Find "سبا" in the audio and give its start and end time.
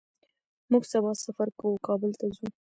0.91-1.11